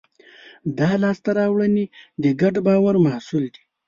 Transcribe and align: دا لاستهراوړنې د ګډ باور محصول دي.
دا 0.77 0.91
لاستهراوړنې 1.01 1.85
د 2.23 2.25
ګډ 2.41 2.55
باور 2.67 2.95
محصول 3.05 3.43
دي. 3.53 3.63